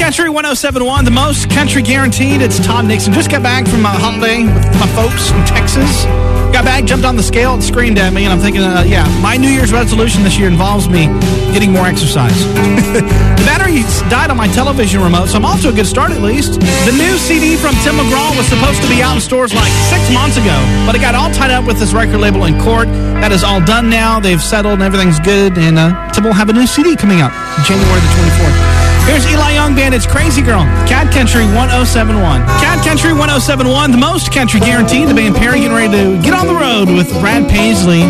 [0.00, 2.40] Country 1071, the most country guaranteed.
[2.40, 3.12] It's Todd Nixon.
[3.12, 6.08] Just got back from a holiday with my folks in Texas.
[6.56, 9.04] Got back, jumped on the scale, and screamed at me, and I'm thinking, uh, yeah,
[9.20, 11.04] my New Year's resolution this year involves me
[11.52, 12.32] getting more exercise.
[12.96, 16.22] the battery died on my television remote, so I'm off to a good start at
[16.22, 16.58] least.
[16.88, 20.00] The new CD from Tim McGraw was supposed to be out in stores like six
[20.16, 20.56] months ago,
[20.88, 22.88] but it got all tied up with this record label in court.
[23.20, 24.18] That is all done now.
[24.18, 27.36] They've settled, and everything's good, and uh, Tim will have a new CD coming out
[27.68, 28.79] January the 24th.
[29.06, 29.94] Here's Eli Young Band.
[29.94, 30.62] It's Crazy Girl.
[30.86, 32.40] Cat Country 1071.
[32.60, 35.08] Cat Country 1071, the most country guaranteed.
[35.08, 38.02] The band Perry getting ready to get on the road with Brad Paisley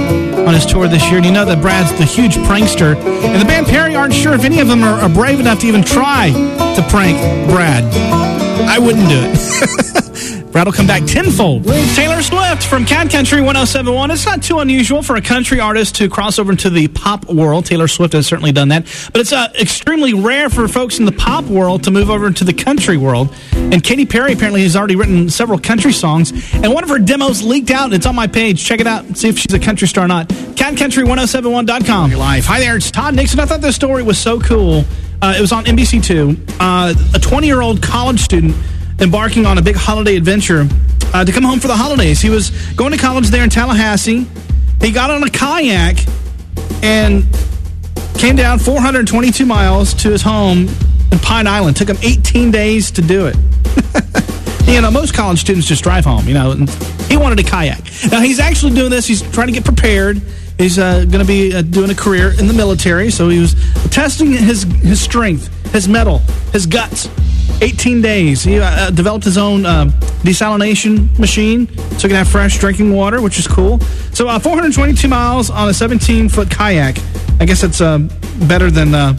[0.45, 1.17] on his tour this year.
[1.17, 2.97] And you know that Brad's the huge prankster.
[2.97, 5.67] And the band Perry aren't sure if any of them are, are brave enough to
[5.67, 7.19] even try to prank
[7.49, 7.85] Brad.
[8.69, 10.07] I wouldn't do it.
[10.53, 11.65] Brad will come back tenfold.
[11.95, 14.11] Taylor Swift from Cat Country 1071.
[14.11, 17.67] It's not too unusual for a country artist to cross over into the pop world.
[17.67, 18.85] Taylor Swift has certainly done that.
[19.13, 22.43] But it's uh, extremely rare for folks in the pop world to move over into
[22.43, 23.33] the country world.
[23.53, 26.33] And Katy Perry apparently has already written several country songs.
[26.53, 27.85] And one of her demos leaked out.
[27.85, 28.65] And it's on my page.
[28.65, 30.29] Check it out see if she's a country star or not.
[30.29, 32.11] CatCountry1071.com.
[32.11, 32.47] Your life.
[32.47, 32.77] Hi there.
[32.77, 33.39] It's Todd Nixon.
[33.39, 34.85] I thought this story was so cool.
[35.23, 36.57] Uh, it was on NBC2.
[36.59, 38.57] Uh, a 20 year old college student
[39.01, 40.69] embarking on a big holiday adventure
[41.13, 42.21] uh, to come home for the holidays.
[42.21, 44.27] He was going to college there in Tallahassee.
[44.81, 45.99] He got on a kayak
[46.83, 47.25] and
[48.19, 50.69] came down 422 miles to his home
[51.11, 51.77] in Pine Island.
[51.77, 53.37] Took him 18 days to do it.
[54.67, 56.55] you know, most college students just drive home, you know.
[57.09, 57.83] He wanted a kayak.
[58.11, 59.07] Now, he's actually doing this.
[59.07, 60.21] He's trying to get prepared.
[60.59, 63.11] He's uh, going to be uh, doing a career in the military.
[63.11, 63.55] So he was
[63.91, 66.19] testing his, his strength, his mettle,
[66.53, 67.09] his guts
[67.61, 68.43] 18 days.
[68.43, 69.87] He uh, developed his own uh,
[70.23, 73.81] desalination machine so he can have fresh drinking water, which is cool.
[74.13, 76.99] So uh, 422 miles on a 17 foot kayak.
[77.41, 77.99] I guess it's uh,
[78.47, 79.15] better than uh,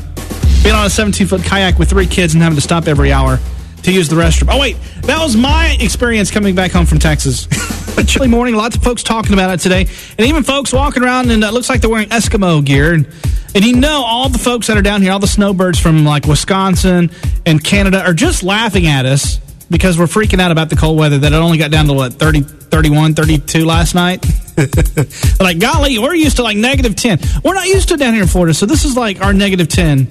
[0.63, 3.39] being on a 17 foot kayak with three kids and having to stop every hour
[3.83, 4.53] to use the restroom.
[4.53, 7.47] Oh, wait, that was my experience coming back home from Texas.
[8.01, 9.81] a chilly morning, lots of folks talking about it today,
[10.17, 12.93] and even folks walking around and it uh, looks like they're wearing Eskimo gear.
[12.93, 13.07] And,
[13.53, 16.25] and you know, all the folks that are down here, all the snowbirds from like
[16.25, 17.11] Wisconsin
[17.45, 19.37] and Canada are just laughing at us
[19.69, 22.13] because we're freaking out about the cold weather that it only got down to what
[22.13, 24.25] 30 31 32 last night?
[25.39, 28.27] Like golly we're used to like negative 10 we're not used to down here in
[28.27, 30.07] florida so this is like our negative 10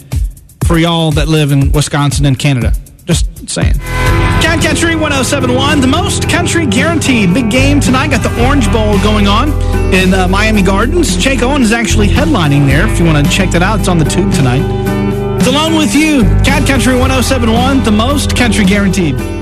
[0.65, 2.73] for y'all that live in wisconsin and canada
[3.07, 3.75] just saying.
[4.41, 7.35] Cat Country 1071, the most country guaranteed.
[7.35, 8.11] Big game tonight.
[8.11, 9.51] Got the Orange Bowl going on
[9.93, 11.17] in uh, Miami Gardens.
[11.17, 12.89] Jake Owen is actually headlining there.
[12.89, 14.63] If you want to check that out, it's on the tube tonight.
[15.39, 16.23] It's along with you.
[16.45, 19.40] Cat Country 1071, the most country guaranteed.